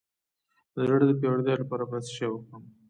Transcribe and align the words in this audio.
د 0.73 0.75
زړه 0.87 1.05
د 1.07 1.11
پیاوړتیا 1.19 1.55
لپاره 1.59 1.83
باید 1.89 2.03
څه 2.07 2.11
شی 2.17 2.27
وخورم؟ 2.29 2.63